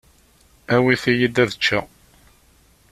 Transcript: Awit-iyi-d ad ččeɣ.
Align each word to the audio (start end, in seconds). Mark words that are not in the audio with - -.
Awit-iyi-d 0.73 1.37
ad 1.43 1.51
ččeɣ. 1.57 1.85